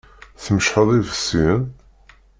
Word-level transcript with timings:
Tmeččḥeḍ 0.43 0.89
iḍebsiyen? 0.97 1.63